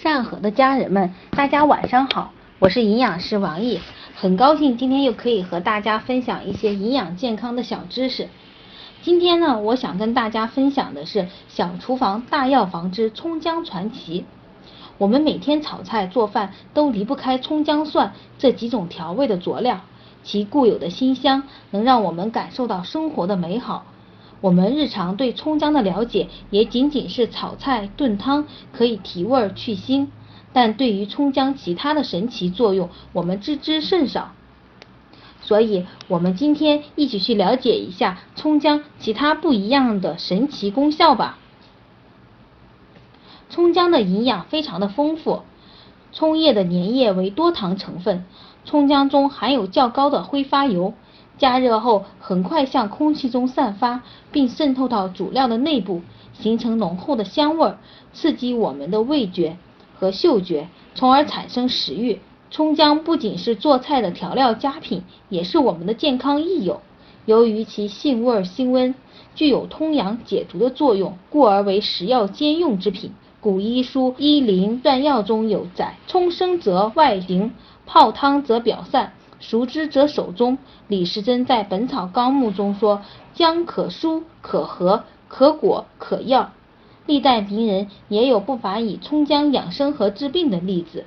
[0.00, 3.80] 善和的家人们，大家晚上好，我是营养师王毅，
[4.14, 8.28] 很高兴今天又可以和大家分享一些营养健康的小知识。
[9.02, 14.24] 今天呢，我想跟大家分享的是小厨房大药房之葱姜传奇。
[14.98, 19.80] 我们每天炒菜做饭都离不开葱姜蒜这几种调味的佐料，
[20.22, 23.84] 其固有的辛香能让我们感受到生活的美好。
[24.40, 30.06] 我们日常对葱姜的了解也仅仅是炒菜炖汤可以提味去腥，
[30.52, 34.32] 但对于葱姜其他的神奇作用，我们知之甚少。
[35.40, 41.38] 所以，我们今天一起去了解一下葱姜其他不一样的神奇功效吧。
[43.48, 45.42] 葱姜的营养非常的丰富，
[46.12, 48.26] 葱叶的粘液为多糖成分，
[48.64, 50.92] 葱姜中含有较高的挥发油。
[51.38, 54.02] 加热后，很快向空气中散发，
[54.32, 56.02] 并渗透到主料的内部，
[56.32, 57.72] 形成浓厚的香味，
[58.12, 59.56] 刺激我们的味觉
[59.98, 62.18] 和嗅觉，从而产生食欲。
[62.50, 66.80] 葱姜不仅是做菜的调料佳品，也是我们的健康益友。
[67.26, 68.94] 由于其性味辛温，
[69.34, 73.12] 具有通阳解毒的作用，故而为食药兼用之品。
[73.40, 77.52] 古医书《医林传药》中有载：葱生则外行，
[77.86, 79.12] 泡汤则表散。
[79.40, 80.58] 熟知者手中。
[80.88, 83.02] 李时珍在《本草纲目》中说
[83.34, 86.50] ：“姜可疏，可和，可果，可药。”
[87.06, 91.04] 历代名人也有不乏以葱姜养生和治病的例子。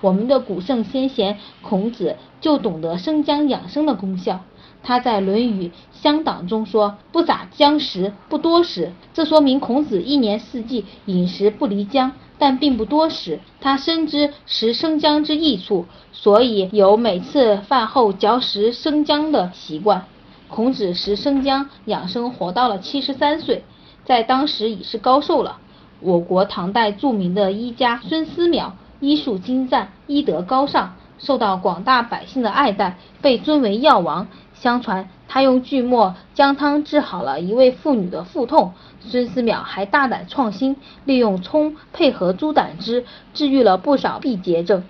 [0.00, 4.40] 我们的古圣先贤孔子就懂得生姜养生的功效。
[4.82, 12.12] 他在《论语乡党》中说：“不撒姜食，不多食。”这说明孔子一年四季饮食不离姜。
[12.38, 20.06] 但并不多食，他深知食生姜之益处，所以有每次饭后嚼食生姜的习惯。
[20.48, 23.64] 孔子食生姜养生，活到了七十三岁，
[24.04, 25.58] 在当时已是高寿了。
[26.00, 34.26] 我国唐代著名的医家孙思邈，医术精湛，医德高尚，受到广大百姓的爱戴，被尊为药王。
[34.54, 38.72] 相传他用锯末姜汤治好了一位妇女的腹痛。
[39.00, 43.04] 孙思邈还大胆创新，利用葱配合猪胆汁，
[43.34, 44.82] 治愈了不少闭结症，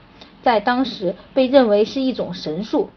[0.42, 2.90] 在当时被认为是一种神术。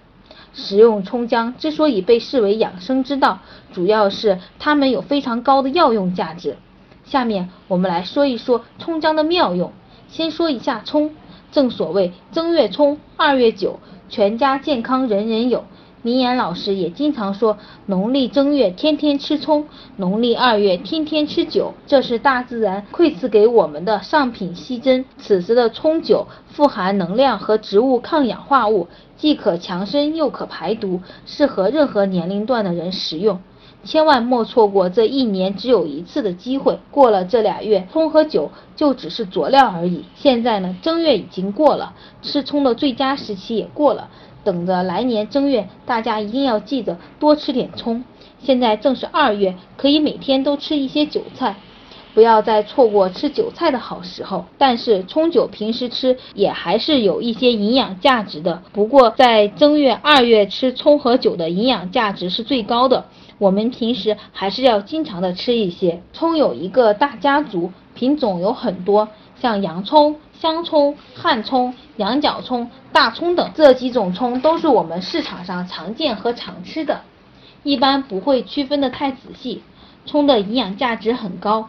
[0.53, 3.39] 食用葱姜之所以被视为养生之道，
[3.73, 6.57] 主要是它们有非常高的药用价值。
[7.05, 9.71] 下面我们来说一说葱姜的妙用。
[10.09, 11.11] 先说一下葱，
[11.57, 13.79] 正所谓正月葱，二月酒，
[14.09, 15.63] 全家健康人人有。
[16.03, 17.57] 明言老师也经常说，
[17.87, 19.65] 农历正月天天吃葱，
[19.95, 25.03] 农历二月天天吃酒，这是大自然馈赐给我们的上品稀珍。
[25.17, 33.41] 此时的葱酒富含能量和植物抗氧化物，既可强身又可排毒，适合任何年龄段的人食用。
[33.87, 36.77] 千万莫错过这一年只有一次的机会。
[36.91, 40.03] 过了这俩月，葱和酒就只是佐料而已。
[40.13, 44.09] 现在呢，正月已经过了，吃葱的最佳时期也过了。
[44.43, 48.03] 等着来年正月，大家一定要记着多吃点葱。
[48.39, 51.55] 现在正是二月，可以每天都吃一些韭菜，
[52.17, 54.43] 不要再错过吃韭菜的好时候。
[54.57, 58.63] 但是葱酒平时吃也还是有一些营养价值的。
[58.73, 63.05] 不过在正月、二月吃葱和酒的营养价值是最高的。
[63.37, 66.01] 我们平时还是要经常的吃一些。
[66.11, 69.07] 葱有一个大家族，品种有很多，
[69.39, 70.15] 像洋葱。
[70.39, 77.01] 香葱、汉葱、羊角葱、大葱等这几种葱都是我们市场上常见和常吃的，
[77.61, 79.61] 一般不会区分的太仔细。
[80.05, 81.67] 葱的营养价值很高，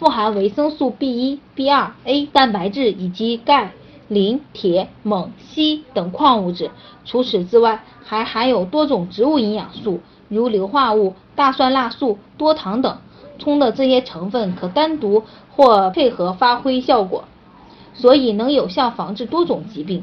[0.00, 3.72] 富含维生素 B1、B2、A、蛋白质以及钙、
[4.08, 6.70] 磷、铁、锰、硒等矿物质。
[7.04, 10.00] 除此之外，还含有多种植物营养素，
[10.30, 12.96] 如硫化物、大蒜辣素、多糖等。
[13.38, 17.24] 葱的这些成分可单独或配合发挥效果。
[17.92, 20.02] 所以能有效防治多种疾病。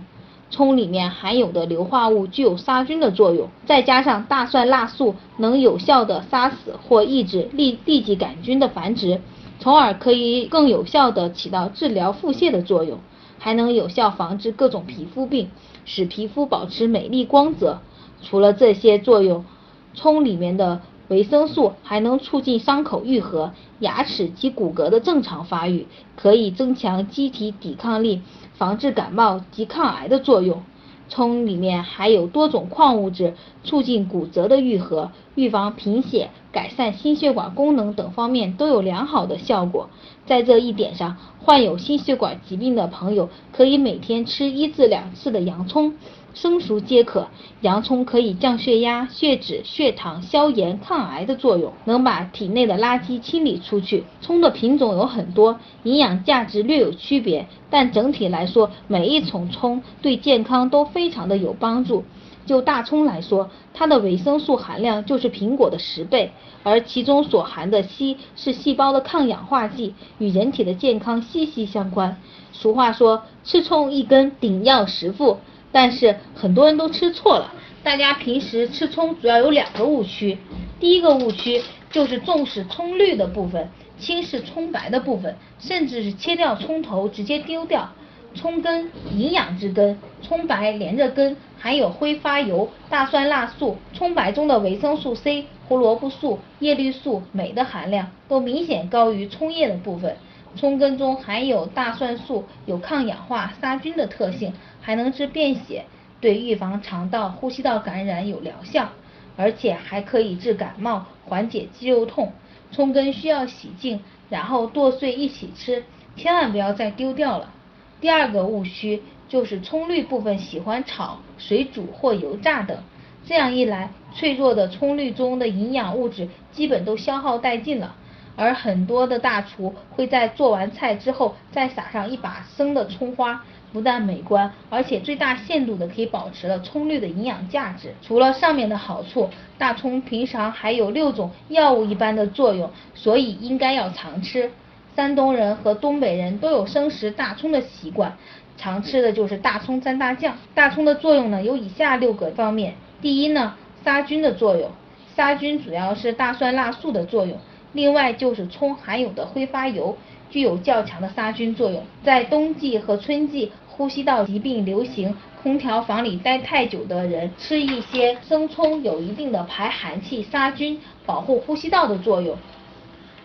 [0.52, 9.20] 葱里面含有的硫化物具有杀菌的作用，再加上大蒜辣素能有效的杀死或抑制痢痢疾杆菌的繁殖，
[9.60, 13.00] 从而可以更有效的起到治疗腹泻的作用，
[13.40, 15.50] 还能有效防治各种皮肤病，
[15.86, 17.80] 使皮肤保持美丽光泽。
[18.22, 19.46] 除了这些作用，
[19.94, 20.82] 葱里面的。
[21.10, 25.88] 维生素还能促进伤口愈合、牙齿及骨骼的正常发育，
[26.18, 28.22] 可以增强机体抵抗力，
[28.56, 30.62] 防治感冒及抗癌的作用。
[31.10, 33.34] 葱里面含有多种矿物质，
[33.64, 39.90] 促进骨折的愈合，预防贫血、改善心血管功能等方面都有良好的效果。
[40.26, 45.94] 在这一点上，患有心血管疾病的朋友可以每天吃一至两次的洋葱，
[46.34, 47.28] 生熟皆可。
[47.62, 54.04] 洋葱可以降血压、血脂、血糖、消炎、抗癌的作用，能把体内的垃圾清理出去。
[54.22, 62.04] 葱的品种有很多，营养价值略有区别，但整体来说，每一种葱对健康都非常的有帮助。
[62.46, 66.32] 就大葱来说，它的维生素含量就是苹果的十倍，
[66.64, 72.22] 而其中所含的硒是细胞的抗氧化剂，与人体的健康息息相关。
[72.54, 75.40] 俗话说，吃葱一根顶药十副，
[75.80, 77.54] 但是很多人都吃错了。
[77.84, 80.36] 大家平时吃葱主要有两个误区，
[80.80, 83.70] 第一个误区就是重视葱绿的部分，
[84.00, 87.92] 轻视葱白的部分，甚至是切掉葱头直接丢掉。
[88.34, 93.78] 葱根，营养之根，葱白连着根，含有挥发油、大蒜辣素。
[93.94, 100.18] 葱白中的维生素 C、胡萝卜素、叶绿素、镁的含量都明显高于葱叶的部分。
[100.58, 104.52] 葱根中含有大蒜素，有抗氧化、杀菌的特性，
[104.82, 105.86] 还能治便血，
[106.20, 108.90] 对预防肠道、呼吸道感染有疗效，
[109.38, 112.34] 而且还可以治感冒、缓解肌肉痛。
[112.72, 115.86] 葱根需要洗净，然后剁碎一起吃，
[116.18, 117.54] 千万不要再丢掉了。
[118.02, 122.78] 第二个误区就是葱绿部分喜欢炒、水煮或油炸等，
[123.26, 127.96] 这样一来，脆弱的葱绿中的营养物质基本都消耗殆尽了。
[128.38, 133.44] 而很多的大厨会在做完菜之后再撒上一把生的葱花，
[133.74, 137.94] 不但美观，而且最大限度的可以保持了葱绿的营养价值。
[138.02, 144.50] 除了上面的好处，大葱平常还有六种药物一般的作用，所以应该要常吃。
[144.96, 148.16] 山东人和东北人都有生食大葱的习惯，
[148.58, 150.36] 常吃的就是大葱蘸大酱。
[150.56, 154.72] 大葱的作用呢有以下六个方面：第一呢，杀菌的作用，
[155.16, 157.38] 杀菌主要是大蒜辣素的作用，
[157.74, 159.98] 另外就是葱含有的挥发油
[160.30, 161.84] 具有较强的杀菌作用。
[162.04, 172.38] 在冬季和春季呼吸道疾病流行，空调房里待太久的人吃一些生葱，有一定的排寒气、杀菌、保护呼吸道的作用。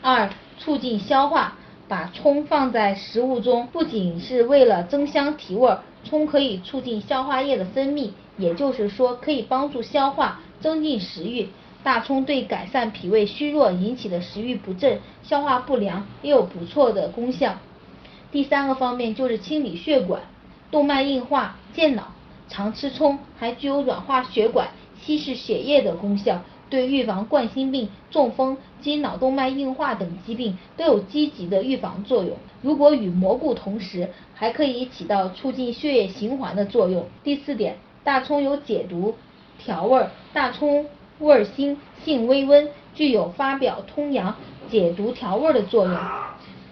[0.01, 0.29] 二，
[0.59, 1.57] 促进消化。
[1.89, 11.51] 把葱放在食物中，不仅是为了增香提味，葱可以促进消化液的分泌，也就是说可以帮助消化，增进食欲。
[11.83, 17.57] 大葱对改善脾胃虚弱引起的食欲不振、消化不良也有不错的功效。
[18.31, 20.23] 第三个方面就是清理血管、
[20.71, 22.13] 动脉硬化、健脑。
[22.49, 24.69] 常吃葱还具有软化血管、
[25.01, 26.43] 稀释血液的功效。
[26.69, 32.35] 对预防冠心病、中风及脑动脉硬化等疾病都有积极的预防作用。
[32.63, 37.07] 如果与蘑菇同食，还可以起到促进血液循环的作用。
[37.23, 39.15] 第四点，大葱有解毒、
[39.59, 40.11] 调味儿。
[40.33, 40.87] 大葱
[41.23, 44.35] 味辛，性微温，具有发表通阳、
[44.69, 45.97] 解毒调味的作用，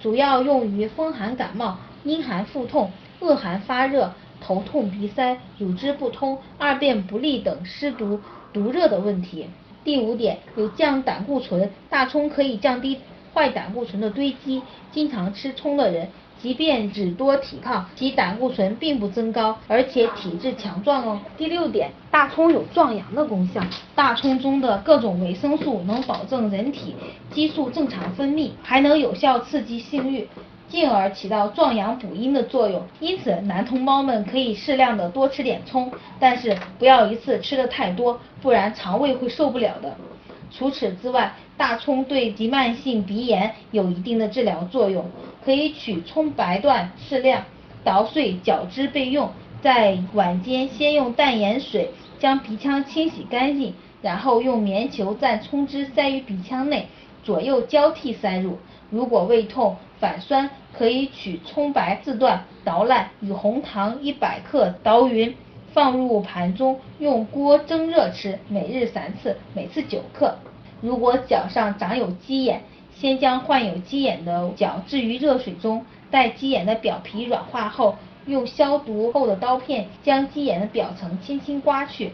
[0.00, 8.20] 主要用于风寒感冒、阴寒腹痛、恶寒发热、头痛鼻塞、乳汁不通、二便不利等湿毒
[8.52, 9.46] 毒热的问题。
[9.84, 12.98] 第五点，有降胆固醇，大葱可以降低
[13.32, 14.62] 坏胆固醇的堆积。
[14.92, 16.08] 经常吃葱的人，
[16.42, 21.20] 即便脂多体胖，其胆固醇并不增高，而且体质强壮哦。
[21.36, 23.60] 第六点，大葱有壮阳的功效，
[23.94, 26.94] 大葱中的各种维生素能保证人体
[27.30, 30.26] 激素正常分泌，还能有效刺激性欲。
[30.68, 39.96] 进而起到壮阳补阴的作用，因此男同胞们可以适量的多吃点葱，但是不要一次吃的太多，不然肠胃会受不了的。
[40.50, 45.04] 除此之外，大葱对急慢性鼻炎有一定的治疗作用，
[45.44, 47.44] 可以取葱白段适量，
[47.84, 49.30] 捣碎搅汁备用。
[49.62, 56.88] 在晚间先用淡盐水将鼻腔清洗干净，然后用棉球蘸葱汁塞于鼻腔内，
[57.22, 58.58] 左右交替塞入。
[58.88, 65.36] 如果胃痛、反酸，可以取葱白四段捣烂，与红糖一百克捣匀，
[65.72, 70.36] 放入盘中，用锅蒸热吃，每日三次，每次九克。
[70.80, 72.62] 如果脚上长有鸡眼，
[72.94, 77.96] 先将患有鸡眼的脚置于热水中，待鸡眼的表皮软化后，
[78.26, 82.12] 用消毒后的刀片将鸡眼的表层轻轻刮去，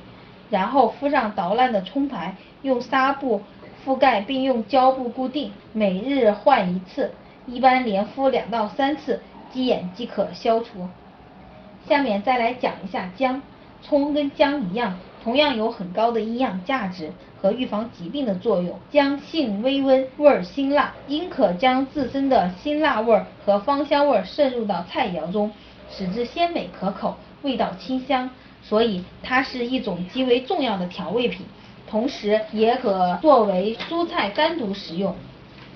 [0.51, 3.43] 然后敷上捣烂的葱白，用纱布。
[3.85, 7.13] 覆盖并用胶布固定，每日换一次，
[7.47, 9.21] 一般连敷两到三次，
[9.53, 10.89] 鸡眼即可消除。
[11.89, 13.41] 下面再来讲一下姜，
[13.81, 18.77] 葱跟姜一样，同样有很高的营养价值和预防疾病的作用。
[18.91, 25.53] 姜性微温，味儿辛辣，因可将自身的辛辣味和芳香味渗入到菜肴中，
[25.89, 28.29] 使之鲜美可口，味道清香，
[28.65, 31.47] 所以它是一种极为重要的调味品。
[31.89, 35.15] 同时也可作为蔬菜单独食用。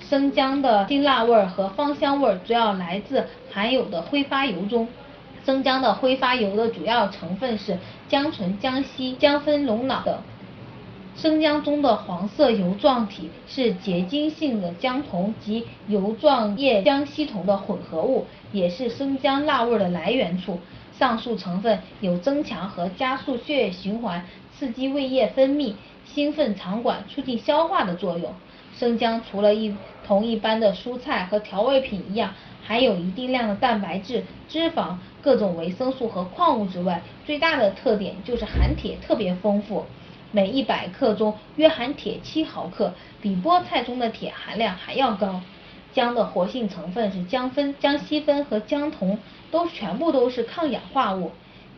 [0.01, 4.85] 生姜的辛辣味和芳香味主要来自含有的挥发油中。
[5.45, 10.17] 生姜的挥发油的主要成分是姜醇、姜烯、姜酚龙脑等。
[11.15, 20.59] 生姜中的黄色油状体是结晶性的姜酮及油状液姜烯酮的混合物，也是生姜辣味的来源处。
[20.97, 24.23] 上述成分有增强和加速血液循环、
[24.55, 25.73] 刺激胃液分泌、
[26.05, 28.31] 兴奋肠管、促进消化的作用。
[28.77, 32.33] 生姜除了一同一般的蔬菜和调味品一样，
[32.63, 39.85] 含有一定量的蛋白质、脂肪、各种维生素和矿物质外，最大的特点就是含铁特别丰富。
[40.31, 45.41] 每一百克中约含铁七毫克，比菠菜中的铁含量还要高。
[45.93, 49.17] 姜的活性成分是姜酚、姜烯酚和姜酮，
[49.51, 51.31] 都全部都是抗氧化物。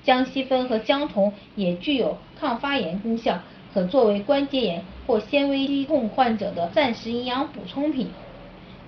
[0.03, 3.39] 姜烯酚和姜酮也具有抗发炎功效，
[3.73, 8.11] 可作为关节炎或纤维肌痛患者的暂时营养补充品。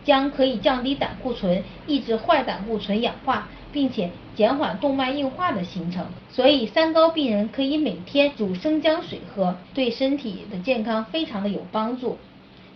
[0.06, 3.50] 姜可以降低胆固醇，抑制坏胆固醇氧化。
[3.74, 12.18] 并且减缓动脉硬化的形成，所以三高病人可以每天煮生姜水喝，对身体的健康非常的有帮助。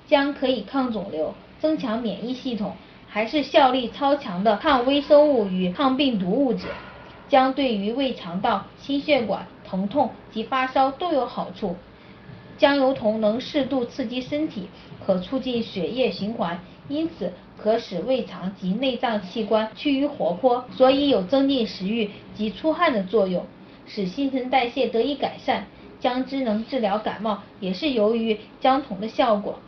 [0.07, 2.75] 姜可以抗肿瘤，增强免疫系统，
[3.07, 6.65] 还是效力超强的抗微生物与抗病毒物质。
[7.29, 11.77] 姜对于胃肠道、心血管、疼痛及发烧都有好处。
[12.57, 14.67] 姜油酮能适度刺激身体，
[15.05, 16.59] 可促进血液循环，
[16.89, 17.31] 因此。
[17.61, 23.45] 可使胃肠及内脏器官趋于活泼，所以有增进食欲及出汗的作用，
[23.85, 25.67] 使新陈代谢得以改善。
[25.99, 29.59] 姜汁能治疗感冒，也是由于姜酮的效果。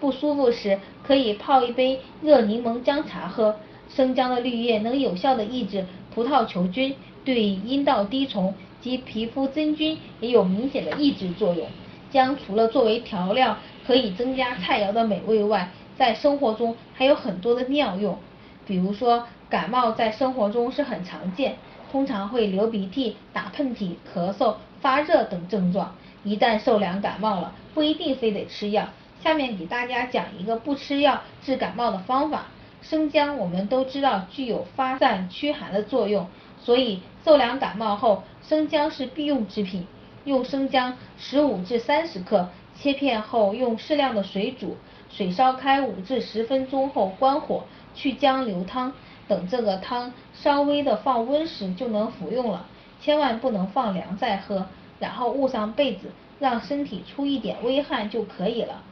[0.00, 3.56] 不舒服时可以泡一杯热柠檬姜茶喝。
[3.90, 5.84] 生姜的绿叶能有效的抑制
[6.14, 6.94] 葡萄球菌，
[7.26, 11.66] 对阴道滴虫及皮肤真菌也有明显的抑制作用。
[12.10, 18.16] 姜除了作为调料可以增加菜肴的美味外，在生活中还有很多的妙用，
[18.64, 21.56] 比如说感冒在生活中是很常见，
[21.90, 25.92] 通常会流鼻涕、打喷嚏、咳嗽、发热等症状。
[26.22, 28.88] 一旦受凉感冒了，不一定非得吃药。
[29.20, 32.46] 下面给大家讲一个不吃药治感冒的方法。
[32.80, 36.28] 生姜我们都知道具有发散驱寒的作用，
[36.60, 39.84] 所以受凉感冒后，生姜是必用之品。
[40.24, 44.76] 用生姜十五至三十克，切片后用适量的水煮。
[45.10, 48.92] 水烧开五至十分钟后关火，去姜留汤，
[49.26, 52.66] 等这个汤稍微的放温时就能服用了，
[53.00, 54.66] 千万不能放凉再喝，
[55.00, 58.82] 然后捂上被子，让身体出一点微汗就可以了。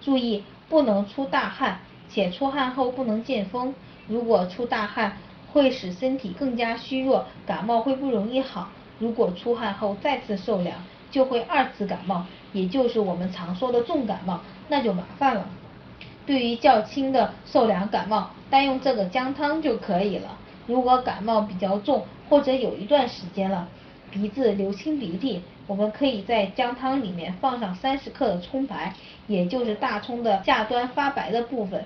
[0.00, 3.74] 注意不能出大汗，且出汗后不能见风，
[4.06, 5.18] 如果出大汗
[5.52, 8.68] 会使身体更加虚弱，感冒会不容易好。
[8.98, 10.76] 如果出汗后再次受凉，
[11.10, 15.46] 就会二次感冒，也就是我们常说的重感冒，那就麻烦了。
[16.26, 20.38] 对于较轻的受凉感冒，单用这个姜汤就可以了。
[20.66, 23.68] 如果感冒比较重，或者有一段时间了，
[24.10, 28.94] 鼻子流清鼻涕，我们可以在姜汤里面放上三十克的葱白，
[29.26, 31.84] 也就是大葱的下端发白的部分。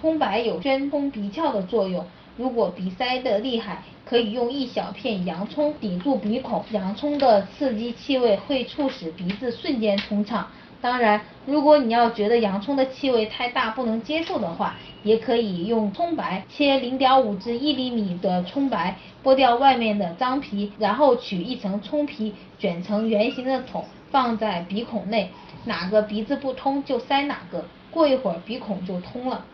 [0.00, 2.04] 葱白有宣通鼻窍的作用。
[2.36, 10.48] 如果鼻塞的厉害，可以用一小片洋葱抵住鼻孔，洋葱的刺激气味会促使鼻子瞬间通畅。
[10.82, 14.74] 当然，如果你要觉得洋葱的气味太大不能接受的话，
[15.04, 25.30] 也可以用葱白切零点五至一厘米的葱白，剥掉外面的脏皮，然后取一层葱皮卷成圆形的筒，放在鼻孔内，
[25.66, 29.44] 哪个鼻子不通就塞哪个，过一会儿鼻孔就通了。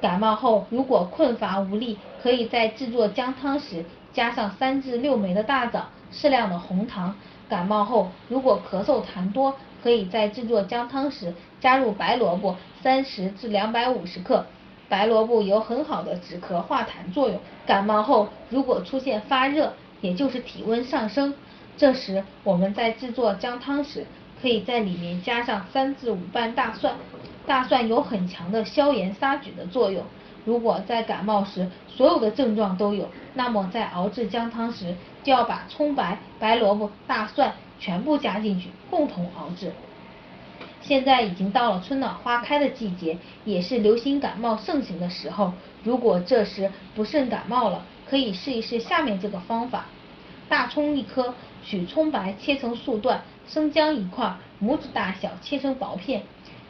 [0.00, 7.16] 感冒后如果困乏无力，可以在制作姜汤时加上三至六枚的大枣，适量的红糖。
[7.48, 14.46] 感冒后如果咳嗽痰多，可以在制作姜汤时加入白萝卜三十至两百五十克，
[14.88, 17.40] 白萝卜有很好的止咳化痰作用。
[17.66, 21.34] 感冒后如果出现发热，也就是体温上升，
[21.76, 24.06] 这时我们在制作姜汤时，
[24.40, 26.94] 可以在里面加上三至五瓣大蒜，
[27.46, 30.04] 大蒜有很强的消炎杀菌的作用。
[30.46, 37.52] 如果在感冒时所有的症状都有，那么在熬制姜汤时就要把葱白、白萝卜、大蒜。
[37.80, 39.72] 全部加进去，共同熬制。
[40.82, 45.52] 现在已经到了春暖花开的季节，也是流行感冒盛行的时候。
[45.82, 49.86] 如果这时不慎感冒了，可以试一试下面这个方法：
[50.48, 51.34] 大葱一颗，
[51.64, 56.22] 取葱白切成数段，生姜一块，拇指大小切成薄片，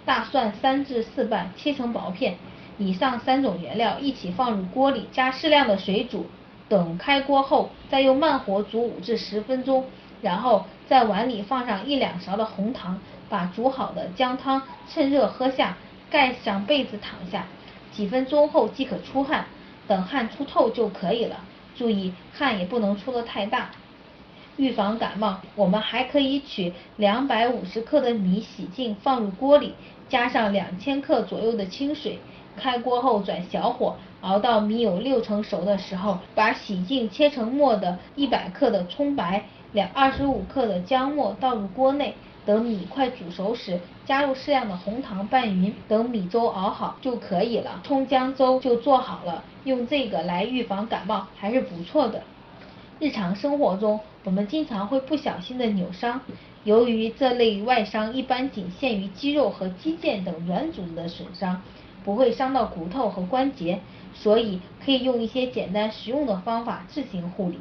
[0.05, 2.37] 大蒜三至四瓣切成薄片。
[2.79, 6.27] 以上三种原料一起放入锅里，加适量的水煮。
[6.69, 9.85] 等开锅后，再用慢火煮五至十分钟。
[10.23, 12.99] 然后在碗里放上一两勺的红糖，
[13.29, 15.77] 把煮好的姜汤趁热喝下，
[16.11, 17.47] 盖上被子躺下，
[17.93, 19.47] 几分钟后即可出汗，
[19.87, 21.37] 等汗出透就可以了。
[21.77, 23.71] 注意汗也不能出的太大。
[24.57, 29.75] 预防感冒，我们还可以取两百五十克的米洗净放入锅里，
[30.09, 32.19] 加上两千克左右的清水，
[32.59, 49.45] 开锅后转小火熬到米有六成熟的时候，把洗净切成末的一百克的葱白、两二十五克的姜末倒入锅内，等米快煮熟时，加入适量的红糖拌匀，等米粥熬好就可以了，葱姜粥就做好了。
[49.65, 52.23] 用这个来预防感冒还是不错的。
[52.99, 56.21] 日常生活中，我们经常会不小心的扭伤，
[56.65, 61.63] 由于这类外伤一般仅限于肌肉和肌腱等软组织的损伤，
[62.05, 63.79] 不会伤到骨头和关节，
[64.15, 67.61] 所以可以用一些简单实用的方法自行护理。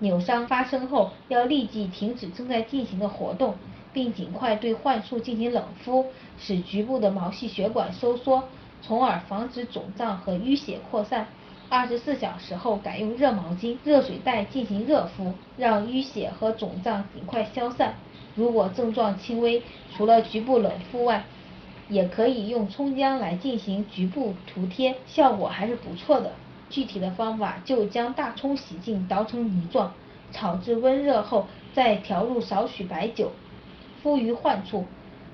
[0.00, 3.54] 扭伤发生后，要立即停止正在进行的活动，
[3.92, 6.06] 并尽快对患处进行冷敷，
[6.38, 8.44] 使局部的毛细血管收缩，
[8.82, 11.26] 从而防止肿胀和淤血扩散。
[11.70, 17.94] 二十四小时后改用热毛巾、热水袋进行热敷，让淤血和肿胀尽快消散。
[18.34, 19.62] 如果症状轻微，
[19.96, 21.24] 除了局部冷敷外，
[21.88, 26.32] 也可以用葱姜来进行局部涂贴，效果还是不错的。
[26.74, 29.92] 具体的方法就将大葱洗净捣成泥状，
[30.32, 33.30] 炒至温热后，再调入少许白酒，
[34.02, 34.84] 敷于患处。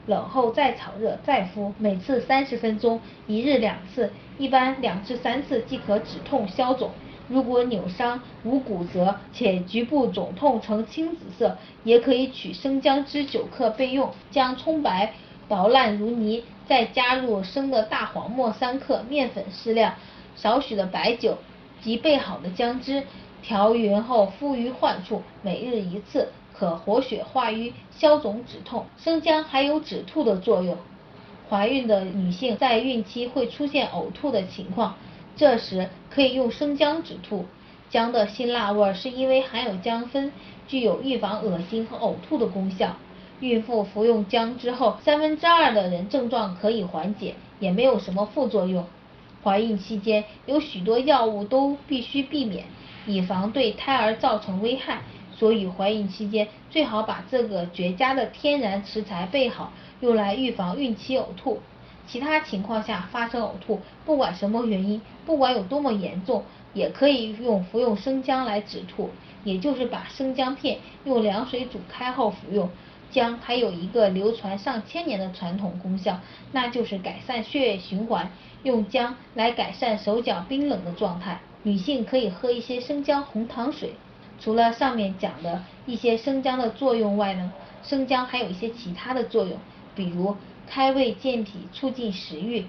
[0.07, 6.91] 冷后再炒热再敷，每次三十分钟，一日两次，一般两至三次即可止痛消肿。
[7.29, 14.11] 如果扭伤无骨折且局部肿痛呈青紫色，也可以取生姜汁九克备用。
[14.31, 15.15] 将葱白
[15.49, 19.95] 捣烂如泥，再加入生的大黄末三克、面粉适量、
[20.41, 21.37] 少许的白酒
[21.83, 23.03] 及备好的姜汁，
[23.43, 26.29] 调匀后敷于患处，每日一次。
[26.53, 28.85] 可活血化瘀、消肿止痛。
[28.99, 30.77] 生姜还有止吐的作用。
[31.49, 34.95] 怀孕的女性在孕期会出现呕吐的情况，
[35.37, 37.47] 这时可以用生姜止吐。
[37.89, 40.31] 姜的辛辣味是因为含有姜酚，
[40.69, 42.95] 具有预防恶心和呕吐的功效。
[43.41, 48.85] 孕妇服用姜之后，三分之二的人症状可以缓解，也没有什么副作用。
[49.43, 52.65] 怀孕期间有许多药物都必须避免，
[53.07, 55.03] 以防对胎儿造成危害。
[55.33, 61.61] 所以怀孕期间最好把这个绝佳的天然食材备好，用来预防孕期呕吐。
[62.07, 69.09] 其他情况下发生呕吐，不管什么原因，不管有多么严重，也可以用服用生姜来止吐，
[69.45, 72.69] 也就是把生姜片用凉水煮开后服用。
[73.11, 76.21] 姜还有一个流传上千年的传统功效，
[76.53, 78.31] 那就是改善血液循环，
[78.63, 81.41] 用姜来改善手脚冰冷的状态。
[81.63, 83.95] 女性可以喝一些生姜红糖水。
[84.41, 89.59] 除了上面讲的一些生姜的作用外呢，生姜还有一些其他的作用，
[89.95, 90.35] 比如
[90.67, 92.65] 开胃健脾、促进食欲，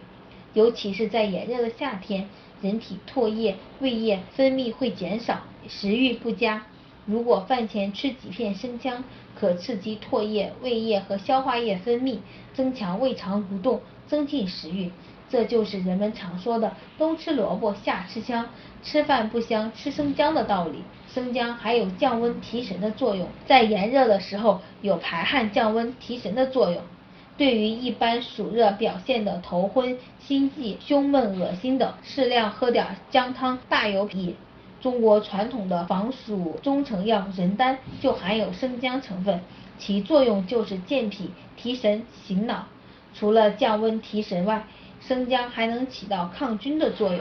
[0.54, 2.28] 尤其是在炎热的夏天，
[2.62, 6.66] 人体唾液、胃液分泌会减少，食欲不佳。
[7.06, 12.20] 如果饭前吃几片生姜，可刺激唾液、胃液和消化液分泌，
[12.54, 14.92] 增强胃肠蠕动，增进食欲。
[15.32, 18.50] 这就是人们常说的“冬吃萝卜夏吃姜，
[18.84, 20.84] 吃饭不香吃生姜”的道理。
[21.08, 26.82] 生姜还有降温提神的作用，在炎热的时候有排汗降温提神的作用。
[27.38, 34.34] 对于一般暑热表现的头昏、心悸、胸闷、恶心等，适量喝点姜汤，大有裨。
[34.82, 39.40] 中国传统的防暑中成药人丹就含有生姜成分，
[39.78, 42.68] 其作用就是健脾、提神、醒脑。
[43.14, 44.66] 除了降温提神外，
[45.06, 47.20] 生姜还能起到抗菌的作用。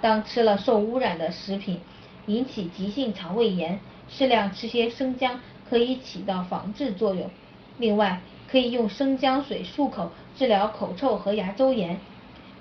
[0.00, 1.80] 当吃了受污染的食品，
[2.26, 7.30] 引起急性肠胃炎，适量吃些生姜可以起到防治作用。
[7.78, 11.98] 另外，可以用生姜水漱口，治疗口臭和牙周炎。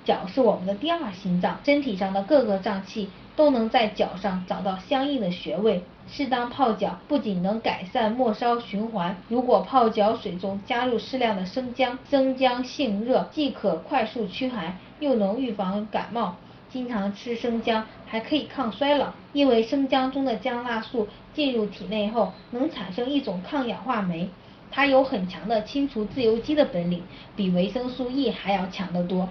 [0.06, 5.82] 脚是我们的第二心脏，身体上的各个脏器都能在脚上找到相应的穴位。
[6.10, 16.36] 适当泡脚不仅能改善末梢循环，如果泡脚水中加入适量的生姜，生姜性热，既可快速驱寒，又能预防感冒。
[16.70, 24.30] 经常吃生姜还可以抗衰老，因为生姜中的姜辣素进入体内后，能产生一种抗氧化酶，
[24.70, 27.02] 它有很强的清除自由基的本领，
[27.38, 29.30] 比维生素 E 还要强得多。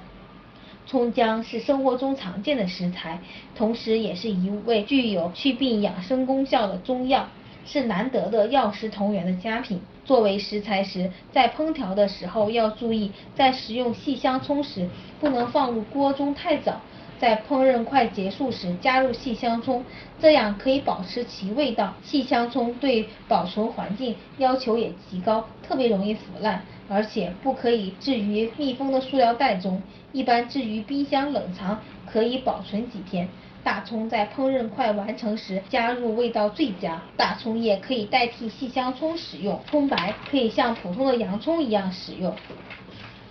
[0.88, 3.18] 葱姜是生活中常见的食材，
[3.54, 7.28] 同时也是一味具有祛病养生功效的中药，
[7.66, 9.78] 是难得的药食同源的佳品。
[10.06, 14.88] 作为食材时，在烹调的时候要注意，在食用细香葱时，
[15.20, 16.80] 不能放入锅中太早。
[17.20, 19.84] 在烹饪快结束时加入细香葱，
[20.20, 21.94] 这样可以保持其味道。
[22.02, 33.28] 细香葱对保存环境要求也极高，特别容易腐烂，而且不可以置于密封的塑料袋中，一般置于冰箱冷藏可以保存几天。
[33.64, 37.02] 大葱在烹饪快完成时加入味道最佳。
[37.16, 42.34] 大葱叶可以代替细香葱使用，葱白可以像普通的洋葱一样使用。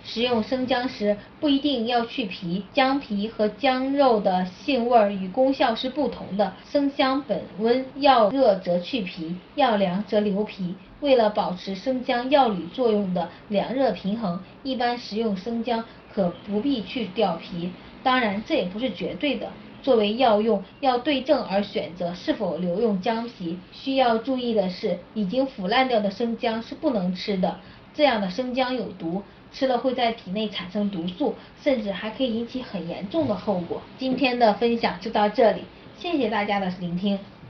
[0.08, 6.54] 食用生姜时不一定要去皮，姜皮和姜肉的性味与功效是不同的。
[6.64, 10.74] 生姜本温，要热则去皮，要凉则留皮。
[11.00, 17.70] 为了保持生姜药理作用的凉热平衡，一般食用生姜可不必去掉皮。
[18.02, 19.50] 当然，这也不是绝对的。
[19.80, 23.58] 作为药用，要对症而选择是否留用姜皮。
[23.70, 27.60] 需要注意的是，已经腐烂掉的生姜是不能吃的，
[27.98, 29.24] 这样的生姜有毒。
[29.50, 31.34] 吃了会在体内产生毒素，
[31.64, 33.80] 甚至还可以引起很严重的后果。
[33.98, 35.62] 今天的分享就到这里，
[35.98, 37.18] 谢谢大家的聆听。